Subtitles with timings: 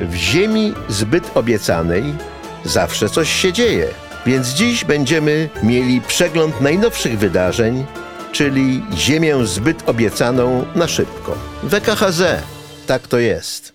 [0.00, 2.04] W ziemi zbyt obiecanej
[2.64, 3.88] zawsze coś się dzieje,
[4.26, 7.84] więc dziś będziemy mieli przegląd najnowszych wydarzeń,
[8.32, 11.34] czyli ziemię zbyt obiecaną na szybko.
[11.62, 12.22] WKHZ,
[12.86, 13.72] tak to jest.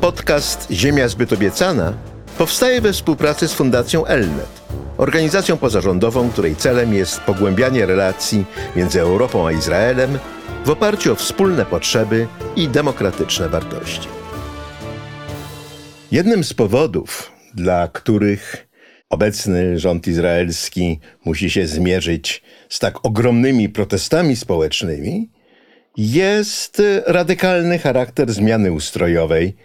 [0.00, 1.92] Podcast Ziemia zbyt obiecana
[2.38, 4.60] powstaje we współpracy z Fundacją Elnet,
[4.96, 8.44] organizacją pozarządową, której celem jest pogłębianie relacji
[8.76, 10.18] między Europą a Izraelem
[10.64, 14.23] w oparciu o wspólne potrzeby i demokratyczne wartości.
[16.14, 18.68] Jednym z powodów, dla których
[19.10, 25.30] obecny rząd izraelski musi się zmierzyć z tak ogromnymi protestami społecznymi,
[25.96, 29.56] jest radykalny charakter zmiany ustrojowej,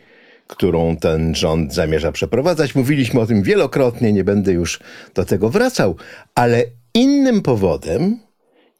[0.47, 2.75] którą ten rząd zamierza przeprowadzać.
[2.75, 4.79] Mówiliśmy o tym wielokrotnie, nie będę już
[5.15, 5.95] do tego wracał,
[6.35, 6.63] ale
[6.93, 8.19] innym powodem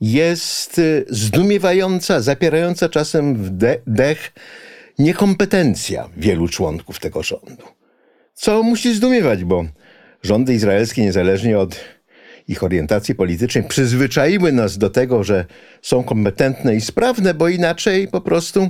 [0.02, 3.50] jest zdumiewająca, zapierająca czasem w
[3.88, 4.31] dech
[4.99, 7.64] niekompetencja wielu członków tego rządu.
[8.33, 9.66] Co musi zdumiewać, bo
[10.23, 11.80] rządy izraelskie, niezależnie od
[12.47, 15.45] ich orientacji politycznej, przyzwyczaiły nas do tego, że
[15.81, 18.69] są kompetentne i sprawne, bo inaczej po prostu,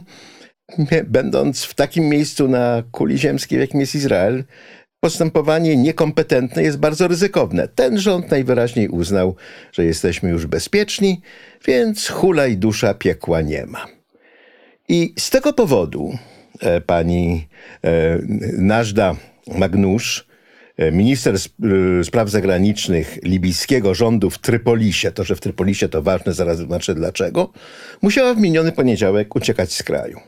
[1.07, 4.43] będąc w takim miejscu na kuli ziemskiej, jakim jest Izrael,
[4.99, 7.67] postępowanie niekompetentne jest bardzo ryzykowne.
[7.67, 9.35] Ten rząd najwyraźniej uznał,
[9.71, 11.21] że jesteśmy już bezpieczni,
[11.65, 13.98] więc hula i dusza piekła nie ma.
[14.89, 16.17] I z tego powodu
[16.59, 17.47] e, pani
[17.83, 18.19] e,
[18.57, 19.15] Nażda
[19.47, 20.27] Magnusz,
[20.77, 21.35] e, minister
[22.03, 27.53] spraw zagranicznych libijskiego rządu w Trypolisie, to, że w Trypolisie to ważne, zaraz zobaczę dlaczego,
[28.01, 30.19] musiała w miniony poniedziałek uciekać z kraju.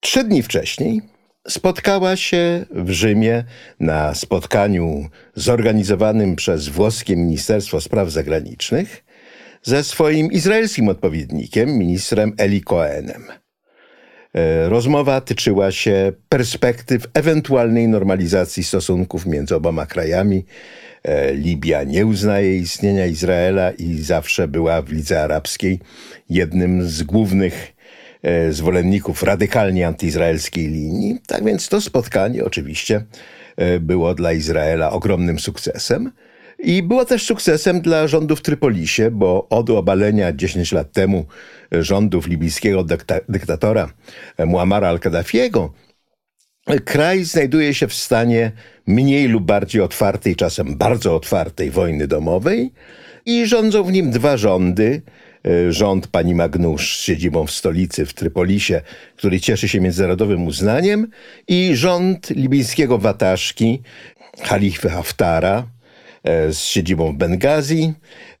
[0.00, 1.00] Trzy dni wcześniej
[1.48, 3.44] spotkała się w Rzymie
[3.80, 9.04] na spotkaniu zorganizowanym przez włoskie Ministerstwo Spraw Zagranicznych
[9.62, 13.22] ze swoim izraelskim odpowiednikiem, ministrem Eli Cohenem.
[14.34, 20.44] E, rozmowa tyczyła się perspektyw ewentualnej normalizacji stosunków między oboma krajami.
[21.02, 25.80] E, Libia nie uznaje istnienia Izraela i zawsze była w Lidze Arabskiej
[26.30, 27.72] jednym z głównych
[28.22, 31.18] e, zwolenników radykalnie antyizraelskiej linii.
[31.26, 33.04] Tak więc to spotkanie oczywiście
[33.80, 36.12] było dla Izraela ogromnym sukcesem.
[36.62, 41.26] I było też sukcesem dla rządu w Trypolisie, bo od obalenia 10 lat temu
[41.72, 43.92] rządów libijskiego dykta dyktatora
[44.46, 45.72] Muammara al-Kaddafiego
[46.84, 48.52] kraj znajduje się w stanie
[48.86, 52.72] mniej lub bardziej otwartej, czasem bardzo otwartej wojny domowej
[53.26, 55.02] i rządzą w nim dwa rządy.
[55.68, 58.80] Rząd pani Magnusz z siedzibą w stolicy w Trypolisie,
[59.16, 61.08] który cieszy się międzynarodowym uznaniem
[61.48, 63.82] i rząd libijskiego Wataszki,
[64.42, 65.66] Halify Haftara,
[66.24, 67.92] z siedzibą w Bengazi,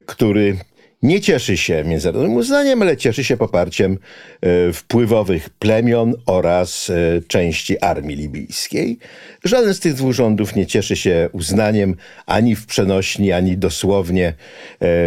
[0.06, 0.56] który
[1.02, 3.98] nie cieszy się międzynarodowym uznaniem, ale cieszy się poparciem
[4.40, 8.98] e, wpływowych plemion oraz e, części armii libijskiej.
[9.44, 14.34] Żaden z tych dwóch rządów nie cieszy się uznaniem ani w przenośni, ani dosłownie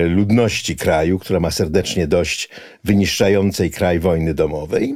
[0.07, 2.49] ludności kraju, która ma serdecznie dość
[2.83, 4.95] wyniszczającej kraj wojny domowej.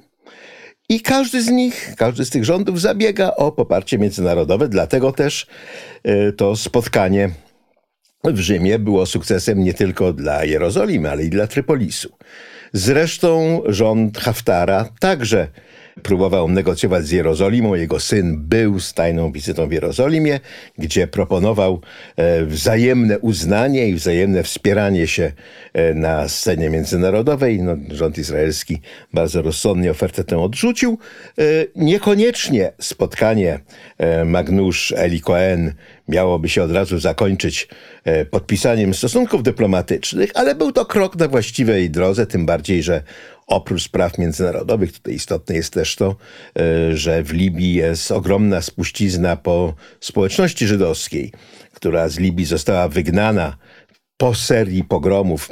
[0.90, 5.48] I każdy z nich, każdy z tych rządów zabiega o poparcie międzynarodowe, dlatego też
[6.38, 7.30] to spotkanie
[8.24, 12.10] w Rzymie było sukcesem nie tylko dla Jerozolimy, ale i dla Trypolisu.
[12.74, 15.48] Zresztą rząd Haftara także
[16.00, 17.76] próbował negocjować z Jerozolimą.
[17.76, 20.40] Jego syn był z tajną wizytą w Jerozolimie,
[20.78, 21.82] gdzie proponował
[22.16, 25.32] e, wzajemne uznanie i wzajemne wspieranie się
[25.74, 27.62] e, na scenie międzynarodowej.
[27.62, 28.82] No, rząd izraelski
[29.14, 30.98] bardzo rozsądnie ofertę tę odrzucił.
[31.38, 31.44] E,
[31.76, 33.60] niekoniecznie spotkanie
[34.26, 35.74] Magnusz Eli Cohen
[36.08, 37.68] miałoby się od razu zakończyć
[38.32, 43.04] podpisaniem stosunków dyplomatycznych, ale był to krok na właściwej drodze, tym bardziej, że
[43.50, 46.16] Oprócz spraw międzynarodowych, tutaj istotne jest też to,
[46.60, 51.32] e, że w Libii jest ogromna spuścizna po społeczności żydowskiej,
[51.74, 53.58] która z Libii została wygnana
[54.18, 55.50] po serii pogromów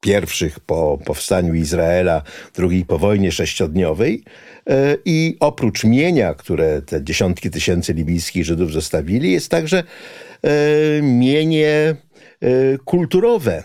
[0.00, 2.22] pierwszych po powstaniu Izraela,
[2.54, 4.24] drugiej po wojnie sześciodniowej.
[4.70, 9.78] E, I oprócz mienia, które te dziesiątki tysięcy libijskich Żydów zostawili, jest także
[10.42, 11.96] e, mienie
[12.84, 13.62] kulturowe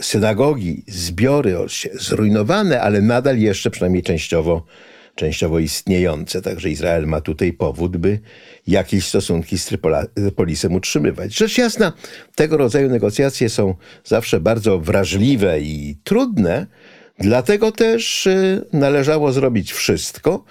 [0.00, 1.56] synagogi, zbiory
[1.94, 4.64] zrujnowane, ale nadal jeszcze przynajmniej częściowo,
[5.14, 6.42] częściowo istniejące.
[6.42, 8.20] Także Izrael ma tutaj powód, by
[8.66, 11.36] jakieś stosunki z Trypolisem utrzymywać.
[11.36, 11.92] Rzecz jasna,
[12.34, 13.74] tego rodzaju negocjacje są
[14.04, 16.66] zawsze bardzo wrażliwe i trudne,
[17.18, 20.44] dlatego też e, należało zrobić wszystko,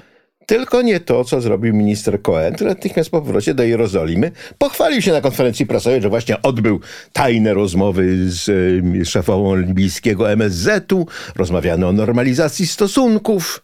[0.45, 5.11] tylko nie to, co zrobił minister Cohen, który natychmiast po powrocie do Jerozolimy pochwalił się
[5.11, 6.79] na konferencji prasowej, że właśnie odbył
[7.13, 13.63] tajne rozmowy z y, szefową libijskiego MSZ-u, rozmawiano o normalizacji stosunków.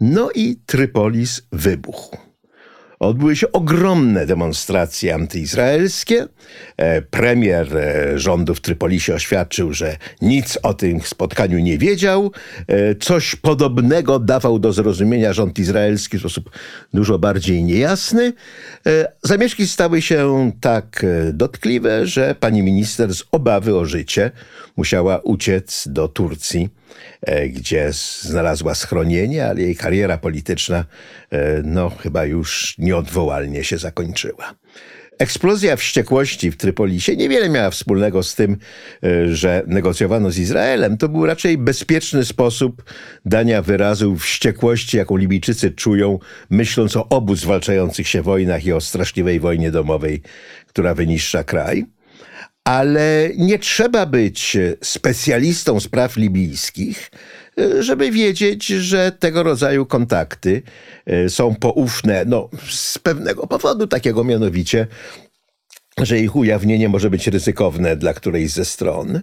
[0.00, 2.33] No i Trypolis wybuchł.
[3.04, 6.26] Odbyły się ogromne demonstracje antyizraelskie.
[6.76, 12.32] E, premier e, rządu w Trypolisie oświadczył, że nic o tym spotkaniu nie wiedział.
[12.66, 16.50] E, coś podobnego dawał do zrozumienia rząd izraelski w sposób
[16.94, 18.32] dużo bardziej niejasny.
[19.22, 24.30] Zamieszki stały się tak dotkliwe, że pani minister z obawy o życie
[24.76, 26.68] musiała uciec do Turcji
[27.48, 27.88] gdzie
[28.20, 30.84] znalazła schronienie, ale jej kariera polityczna
[31.30, 34.54] e, no chyba już nieodwołalnie się zakończyła.
[35.18, 38.56] Eksplozja wściekłości w Trypolisie niewiele miała wspólnego z tym,
[39.04, 40.96] e, że negocjowano z Izraelem.
[40.96, 42.84] To był raczej bezpieczny sposób
[43.24, 46.18] dania wyrazu wściekłości, jaką Libijczycy czują,
[46.50, 50.22] myśląc o obu zwalczających się wojnach i o straszliwej wojnie domowej,
[50.66, 51.84] która wyniszcza kraj
[52.64, 57.10] ale nie trzeba być specjalistą spraw libijskich,
[57.80, 60.62] żeby wiedzieć, że tego rodzaju kontakty
[61.06, 64.86] e, są poufne, no, z pewnego powodu, takiego mianowicie,
[65.98, 69.20] że ich ujawnienie może być ryzykowne dla którejś ze stron.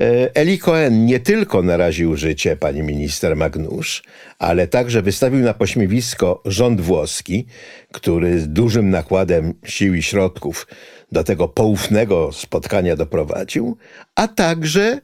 [0.00, 4.02] E, Eli Cohen nie tylko naraził życie pani minister Magnusz,
[4.38, 7.46] ale także wystawił na pośmiewisko rząd włoski,
[7.92, 10.66] który z dużym nakładem sił i środków
[11.12, 13.76] do tego poufnego spotkania doprowadził,
[14.14, 15.00] a także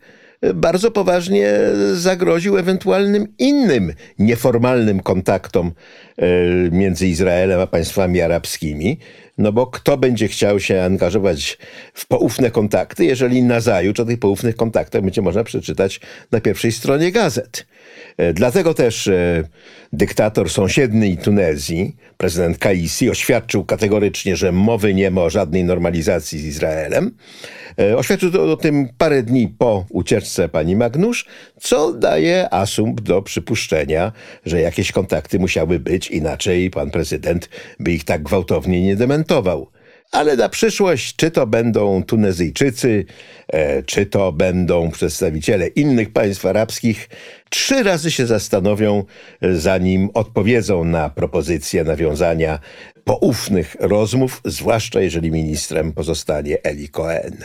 [0.54, 1.52] bardzo poważnie
[1.94, 5.72] zagroził ewentualnym innym nieformalnym kontaktom
[6.18, 6.26] e,
[6.70, 8.98] między Izraelem a państwami arabskimi.
[9.38, 11.58] No bo kto będzie chciał się angażować
[11.94, 16.00] w poufne kontakty, jeżeli na zajutrz o tych poufnych kontaktach będzie można przeczytać
[16.32, 17.66] na pierwszej stronie gazet.
[18.16, 19.44] E, dlatego też e,
[19.92, 26.44] dyktator sąsiedniej Tunezji, prezydent Kaisi, oświadczył kategorycznie, że mowy nie ma o żadnej normalizacji z
[26.44, 27.10] Izraelem.
[27.78, 31.26] E, oświadczył to o tym parę dni po ucieczce pani Magnusz,
[31.60, 34.12] co daje asumpt do przypuszczenia,
[34.46, 37.48] że jakieś kontakty musiały być, inaczej pan prezydent
[37.80, 39.70] by ich tak gwałtownie nie dementował
[40.12, 43.04] ale na przyszłość, czy to będą Tunezyjczycy,
[43.48, 47.08] e, czy to będą przedstawiciele innych państw arabskich,
[47.50, 49.04] trzy razy się zastanowią,
[49.40, 52.58] e, zanim odpowiedzą na propozycję nawiązania
[53.04, 57.36] poufnych rozmów, zwłaszcza jeżeli ministrem pozostanie Eli Cohen.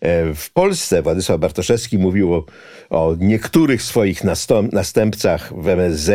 [0.00, 2.44] E, w Polsce Władysław Bartoszewski mówił o,
[2.90, 4.24] o niektórych swoich
[4.72, 6.10] następcach w MSZ,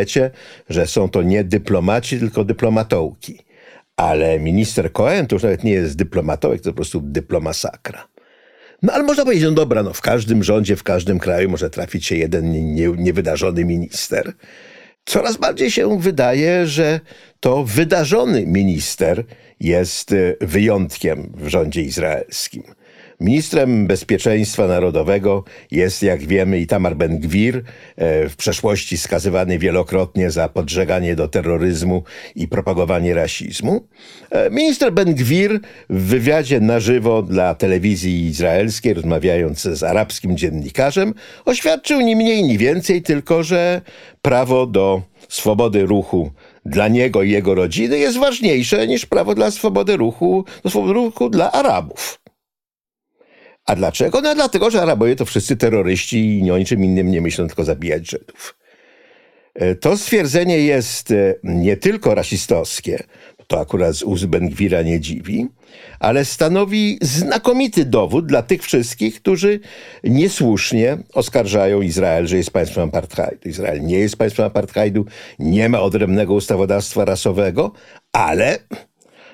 [0.70, 3.51] że są to nie dyplomaci, tylko dyplomatołki.
[3.98, 8.08] Ale minister Cohen to już nawet nie jest dyplomatołek, to po prostu dyplomasakra.
[8.82, 12.06] No ale można powiedzieć, no dobra, no w każdym rządzie, w każdym kraju może trafić
[12.06, 14.34] się jeden nie, niewydarzony minister.
[15.06, 17.00] Coraz bardziej się wydaje, że
[17.40, 19.24] to wydarzony minister
[19.60, 22.64] jest y, wyjątkiem w rządzie izraelskim.
[23.22, 27.64] Ministrem Bezpieczeństwa Narodowego jest, jak wiemy, Itamar Ben-Gwir,
[27.96, 32.04] e, w przeszłości skazywany wielokrotnie za podżeganie do terroryzmu
[32.36, 33.88] i propagowanie rasizmu.
[34.32, 35.60] E, minister Ben-Gwir
[35.90, 41.14] w wywiadzie na żywo dla telewizji izraelskiej, rozmawiając z arabskim dziennikarzem,
[41.46, 43.82] oświadczył ni mniej, ni więcej, tylko że
[44.22, 46.32] prawo do swobody ruchu
[46.66, 51.30] dla niego i jego rodziny jest ważniejsze niż prawo dla swobody ruchu, do swobody ruchu
[51.30, 52.21] dla Arabów.
[53.66, 54.22] A dlaczego?
[54.22, 58.10] No dlatego, że Arabowie to wszyscy terroryści i o niczym innym nie myślą, tylko zabijać
[58.10, 58.56] Żydów.
[59.56, 63.04] E, to stwierdzenie jest e, nie tylko rasistowskie,
[63.48, 65.48] to akurat z ust Ben-Gwira nie dziwi,
[66.00, 69.60] ale stanowi znakomity dowód dla tych wszystkich, którzy
[70.04, 73.50] niesłusznie oskarżają Izrael, że jest państwem apartheidu.
[73.50, 75.06] Izrael nie jest państwem apartheidu,
[75.40, 77.72] nie ma odrębnego ustawodawstwa rasowego,
[78.12, 78.60] ale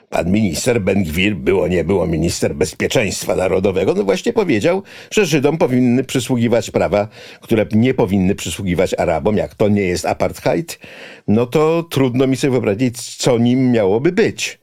[0.10, 6.04] Pan minister Ben-Gwir, było nie było minister bezpieczeństwa narodowego, no właśnie powiedział, że Żydom powinny
[6.04, 7.08] przysługiwać prawa,
[7.42, 9.38] które nie powinny przysługiwać Arabom.
[9.38, 10.80] Jak to nie jest apartheid,
[11.28, 14.60] no to trudno mi sobie wyobrazić, co nim miałoby być.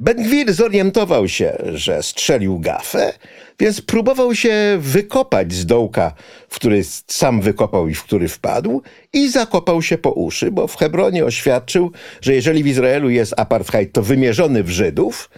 [0.00, 3.12] Ben-Gwir zorientował się, że strzelił gafę,
[3.58, 6.14] więc próbował się wykopać z dołka,
[6.48, 10.76] w który sam wykopał i w który wpadł i zakopał się po uszy, bo w
[10.76, 15.30] Hebronie oświadczył, że jeżeli w Izraelu jest apartheid, to wymierzony w Żydów,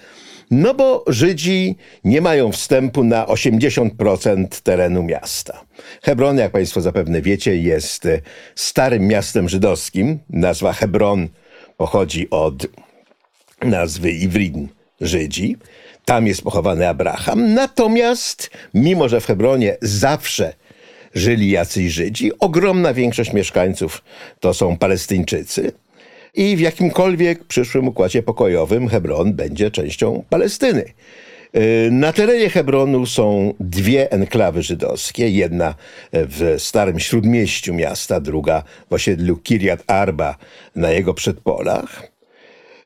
[0.50, 5.64] no bo Żydzi nie mają wstępu na 80% terenu miasta.
[6.02, 8.08] Hebron, jak Państwo zapewne wiecie, jest
[8.54, 10.18] starym miastem żydowskim.
[10.30, 11.28] Nazwa Hebron
[11.76, 12.66] pochodzi od
[13.64, 14.68] nazwy Iwrin
[15.00, 15.56] Żydzi.
[16.04, 17.54] Tam jest pochowany Abraham.
[17.54, 20.54] Natomiast, mimo że w Hebronie zawsze
[21.14, 24.04] żyli jacyś Żydzi, ogromna większość mieszkańców
[24.40, 25.72] to są Palestyńczycy.
[26.34, 30.84] I w jakimkolwiek przyszłym układzie pokojowym Hebron będzie częścią Palestyny.
[31.56, 35.28] Y, na terenie Hebronu są dwie enklawy żydowskie.
[35.28, 35.74] Jedna
[36.12, 40.36] w starym śródmieściu miasta, druga w osiedlu Kiriat Arba
[40.76, 42.11] na jego przedpolach.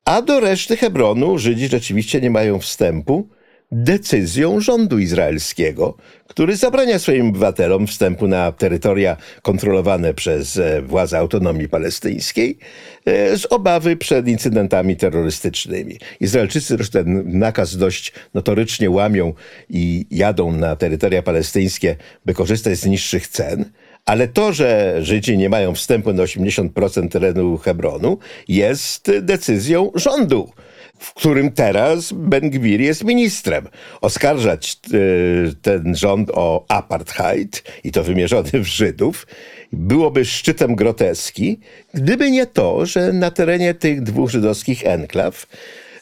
[0.07, 3.29] A do reszty Hebronu Żydzi rzeczywiście nie mają wstępu
[3.73, 5.97] decyzją rządu izraelskiego,
[6.27, 12.59] który zabrania swoim obywatelom wstępu na terytoria kontrolowane przez e, władze autonomii palestyńskiej
[13.05, 15.99] e, z obawy przed incydentami terrorystycznymi.
[16.21, 19.33] Izraelczycy zresztą ten nakaz dość notorycznie łamią
[19.69, 21.97] i jadą na terytoria palestyńskie,
[22.27, 23.65] by korzystać z niższych cen.
[24.07, 30.51] Ale to, że Żydzi nie mają wstępu na 80% terenu Hebronu, jest decyzją rządu
[30.99, 33.69] w którym teraz Ben Gwir jest ministrem.
[34.01, 39.27] Oskarżać y, ten rząd o apartheid i to wymierzony w Żydów
[39.73, 41.61] byłoby szczytem groteski,
[41.95, 45.47] gdyby nie to, że na terenie tych dwóch żydowskich enklaw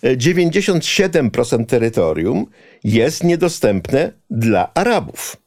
[0.03, 2.47] 97% terytorium
[2.85, 5.44] jest niedostępne dla Arabów.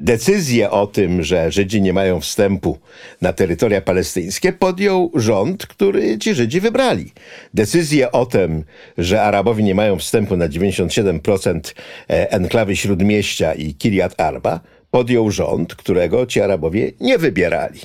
[0.00, 2.78] Decyzję o tym, że Żydzi nie mają wstępu
[3.22, 7.12] na terytoria palestyńskie, podjął rząd, który ci Żydzi wybrali.
[7.54, 8.64] Decyzję o tym,
[8.98, 11.74] że Arabowie nie mają wstępu na 97%
[12.10, 17.80] e, enklawy Śródmieścia i Kiriat Arba, podjął rząd, którego ci Arabowie nie wybierali.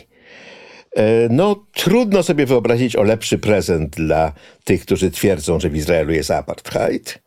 [0.96, 6.12] E, no, trudno sobie wyobrazić o lepszy prezent dla tych, którzy twierdzą, że w Izraelu
[6.12, 7.20] jest apartheid.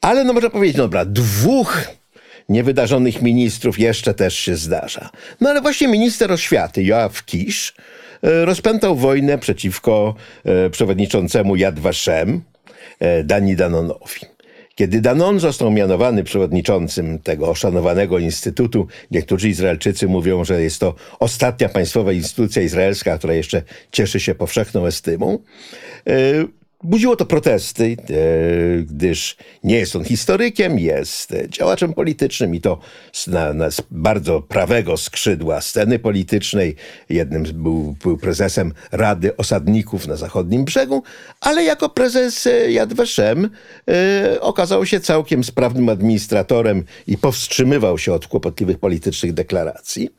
[0.00, 1.98] Ale no można powiedzieć, no dobra, dwóch
[2.48, 5.10] niewydarzonych ministrów jeszcze też się zdarza.
[5.40, 7.74] No ale właśnie minister oświaty Joachim Kisz
[8.22, 10.14] e, rozpętał wojnę przeciwko
[10.44, 12.42] e, przewodniczącemu Yad Vashem,
[13.00, 14.20] e, Dani Danonowi.
[14.74, 21.68] Kiedy Danon został mianowany przewodniczącym tego oszanowanego instytutu, niektórzy Izraelczycy mówią, że jest to ostatnia
[21.68, 23.62] państwowa instytucja izraelska, która jeszcze
[23.92, 25.38] cieszy się powszechną estymą.
[26.84, 32.78] Budziło to protesty, e, gdyż nie jest on historykiem, jest działaczem politycznym i to
[33.26, 36.76] na, na bardzo prawego skrzydła sceny politycznej.
[37.08, 41.02] Jednym był, był prezesem Rady Osadników na Zachodnim Brzegu,
[41.40, 43.50] ale jako prezes Yad Vashem
[43.88, 50.10] e, okazał się całkiem sprawnym administratorem i powstrzymywał się od kłopotliwych politycznych deklaracji.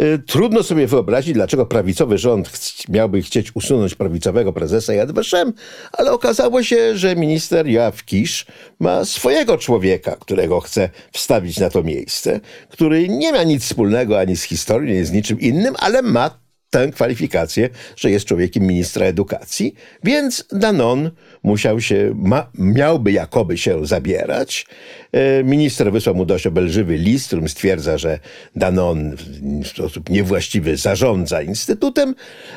[0.00, 2.50] Y, trudno sobie wyobrazić, dlaczego prawicowy rząd
[2.88, 5.52] miałby chcieć usunąć prawicowego prezesa Yad Vashem,
[5.92, 8.46] ale okazało się, że minister Joachim Kisz
[8.80, 14.36] ma swojego człowieka, którego chce wstawić na to miejsce, który nie ma nic wspólnego ani
[14.36, 19.74] z historią, ani z niczym innym, ale ma tę kwalifikację, że jest człowiekiem ministra edukacji,
[20.04, 21.10] więc Danon
[21.42, 24.66] musiał się, ma, miałby jakoby się zabierać.
[25.12, 28.18] E, minister wysłał mu dość obelżywy list, którym stwierdza, że
[28.56, 29.16] Danon
[29.64, 32.14] w sposób niewłaściwy zarządza instytutem.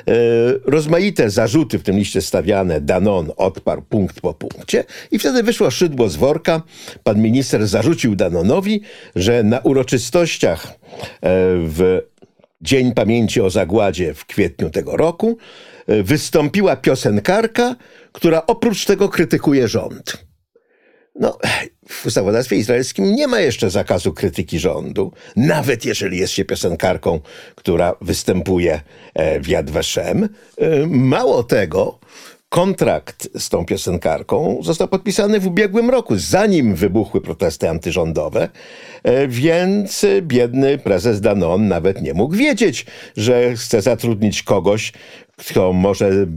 [0.07, 0.13] E,
[0.65, 6.09] rozmaite zarzuty w tym liście stawiane Danon odparł punkt po punkcie i wtedy wyszło szydło
[6.09, 6.61] z worka.
[7.03, 8.81] Pan minister zarzucił Danonowi,
[9.15, 10.73] że na uroczystościach e,
[11.57, 12.01] w
[12.61, 15.37] Dzień Pamięci o Zagładzie w kwietniu tego roku,
[15.87, 17.75] e, wystąpiła piosenkarka,
[18.11, 20.17] która oprócz tego krytykuje rząd.
[21.15, 21.37] No,
[21.89, 27.19] w ustawodawstwie izraelskim nie ma jeszcze zakazu krytyki rządu, nawet jeżeli jest się piosenkarką,
[27.55, 28.81] która występuje
[29.13, 30.23] e, w Yad Vashem.
[30.57, 31.99] E, mało tego,
[32.51, 38.49] kontrakt z tą piosenkarką został podpisany w ubiegłym roku, zanim wybuchły protesty antyrządowe,
[39.03, 42.85] e, więc biedny prezes Danon nawet nie mógł wiedzieć,
[43.17, 44.93] że chce zatrudnić kogoś,
[45.37, 46.27] kto może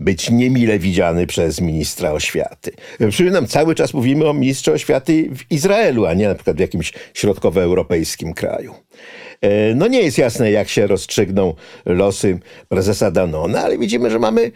[0.00, 2.72] być niemile widziany przez ministra oświaty.
[3.10, 6.92] Przypominam, cały czas mówimy o ministrze oświaty w Izraelu, a nie na przykład w jakimś
[7.14, 8.74] środkowoeuropejskim kraju.
[9.40, 11.54] E, no nie jest jasne, jak się rozstrzygną
[11.86, 12.38] losy
[12.68, 14.52] prezesa Danona, ale widzimy, że mamy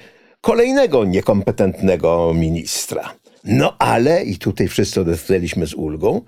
[0.46, 3.14] kolejnego niekompetentnego ministra.
[3.44, 6.20] No ale, i tutaj wszyscy odetchnęliśmy z ulgą,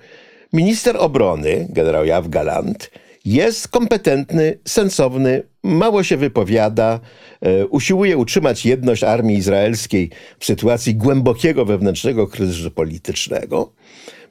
[0.52, 2.90] minister obrony, generał Jaw Galant,
[3.24, 7.00] jest kompetentny, sensowny, mało się wypowiada,
[7.40, 13.72] e, usiłuje utrzymać jedność armii izraelskiej w sytuacji głębokiego wewnętrznego kryzysu politycznego.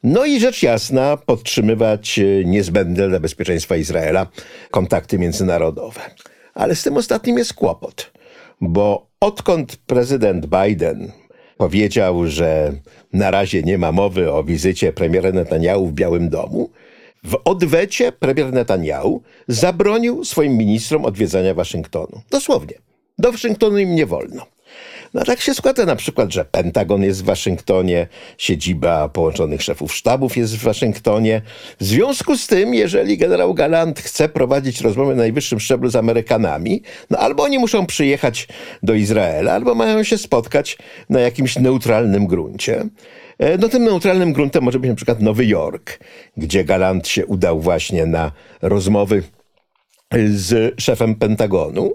[0.04, 4.28] No i rzecz jasna, podtrzymywać e, niezbędne dla bezpieczeństwa Izraela
[4.72, 6.02] kontakty międzynarodowe.
[6.54, 8.12] Ale z tym ostatnim jest kłopot,
[8.62, 11.12] bo Odkąd prezydent Biden
[11.58, 12.74] powiedział, że
[13.14, 16.70] na razie nie ma mowy o wizycie premiera Netanyahu w Białym Domu,
[17.24, 22.22] w odwecie premier Netanyahu zabronił swoim ministrom odwiedzania Waszyngtonu.
[22.30, 22.74] Dosłownie.
[23.18, 24.46] Do Waszyngtonu im nie wolno.
[25.14, 30.38] No tak się składa na przykład, że Pentagon jest w Waszyngtonie, siedziba połączonych szefów sztabów
[30.38, 31.42] jest w Waszyngtonie.
[31.80, 36.82] W związku z tym, jeżeli generał Galant chce prowadzić rozmowy na najwyższym szczeblu z Amerykanami,
[37.10, 38.48] no albo oni muszą przyjechać
[38.84, 40.78] do Izraela, albo mają się spotkać
[41.10, 42.86] na jakimś neutralnym gruncie.
[43.40, 46.00] E, no tym neutralnym gruntem może być na przykład Nowy Jork,
[46.38, 49.24] gdzie Galant się udał właśnie na rozmowy
[50.36, 51.94] z szefem Pentagonu.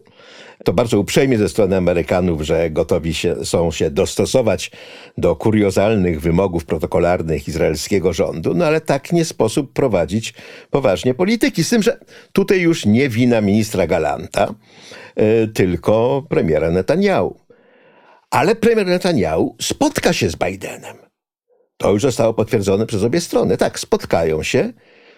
[0.64, 4.70] To bardzo uprzejmie ze strony Amerykanów, że gotowi się, są się dostosować
[5.18, 10.34] do kuriozalnych wymogów protokolarnych izraelskiego rządu, no ale tak nie sposób prowadzić
[10.70, 11.64] poważnie polityki.
[11.64, 11.98] Z tym, że
[12.32, 14.54] tutaj już nie wina ministra Galanta,
[15.16, 17.40] yy, tylko premiera Netanyahu.
[18.30, 20.96] Ale premier Netanyahu spotka się z Bidenem.
[21.76, 23.56] To już zostało potwierdzone przez obie strony.
[23.56, 24.72] Tak, spotkają się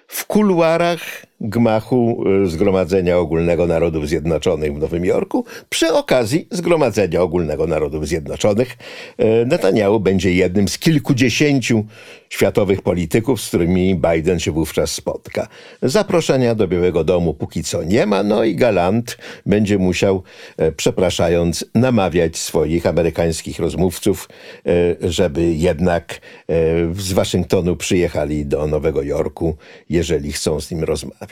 [0.08, 1.00] w kuluarach
[1.40, 8.76] gmachu y, Zgromadzenia Ogólnego Narodów Zjednoczonych w Nowym Jorku przy okazji Zgromadzenia Ogólnego Narodów Zjednoczonych.
[9.20, 11.84] Y, Netanyahu będzie jednym z kilkudziesięciu
[12.28, 15.48] światowych polityków, z którymi Biden się wówczas spotka.
[15.82, 20.22] Zaproszenia do Białego Domu póki co nie ma, no i Galant będzie musiał,
[20.56, 24.28] e, przepraszając, namawiać swoich amerykańskich rozmówców,
[24.66, 26.54] e, żeby jednak e,
[26.94, 29.56] z Waszyngtonu przyjechali do Nowego Jorku,
[29.90, 31.23] jeżeli chcą z nim rozmawiać.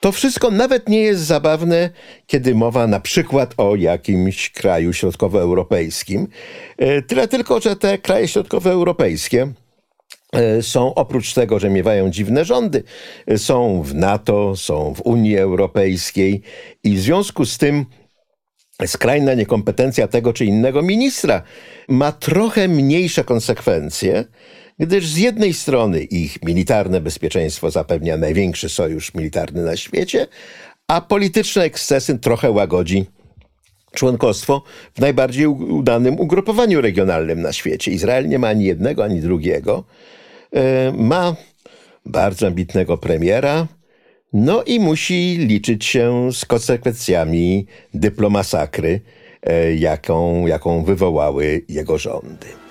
[0.00, 1.90] To wszystko nawet nie jest zabawne,
[2.26, 6.28] kiedy mowa na przykład o jakimś kraju środkowoeuropejskim.
[7.06, 9.52] Tyle tylko, że te kraje środkowoeuropejskie
[10.32, 12.82] E, są oprócz tego, że miewają dziwne rządy,
[13.26, 16.42] e, są w NATO, są w Unii Europejskiej
[16.84, 17.86] i w związku z tym
[18.86, 21.42] skrajna niekompetencja tego czy innego ministra
[21.88, 24.24] ma trochę mniejsze konsekwencje,
[24.78, 30.26] gdyż z jednej strony ich militarne bezpieczeństwo zapewnia największy sojusz militarny na świecie,
[30.88, 33.06] a polityczne ekscesy trochę łagodzi
[33.94, 34.62] członkostwo
[34.94, 37.90] w najbardziej udanym ugrupowaniu regionalnym na świecie.
[37.90, 39.84] Izrael nie ma ani jednego, ani drugiego.
[40.52, 41.36] E, ma
[42.06, 43.66] bardzo ambitnego premiera,
[44.32, 49.00] no i musi liczyć się z konsekwencjami dyplomasakry,
[49.42, 52.65] e, jaką, jaką wywołały jego rządy.